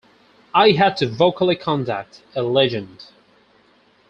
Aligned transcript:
I 0.55 0.71
had 0.71 0.97
to 0.97 1.07
vocally 1.07 1.55
conduct 1.55 2.23
a 2.35 2.41
legend. 2.41 3.05